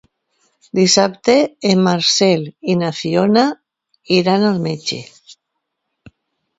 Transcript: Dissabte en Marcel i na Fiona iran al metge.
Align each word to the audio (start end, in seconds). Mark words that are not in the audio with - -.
Dissabte 0.79 1.35
en 1.73 1.83
Marcel 1.89 2.47
i 2.75 2.79
na 2.81 2.91
Fiona 3.03 3.45
iran 4.21 4.51
al 4.53 4.63
metge. 4.69 5.03